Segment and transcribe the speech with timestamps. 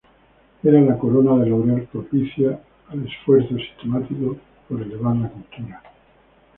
[0.63, 2.59] Era la corona de laurel propicia
[2.89, 4.35] al esfuerzo sistemático
[4.67, 5.79] por elevar la cultura.